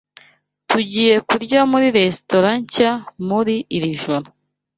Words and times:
Tugiye 0.69 1.15
kurya 1.27 1.59
muri 1.71 1.87
resitora 1.97 2.49
nshya 2.61 2.91
muri 3.27 3.55
iri 3.75 3.91
joro. 4.01 4.27